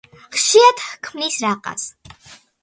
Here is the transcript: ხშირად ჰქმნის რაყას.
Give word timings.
ხშირად 0.37 0.81
ჰქმნის 0.85 1.37
რაყას. 1.45 1.85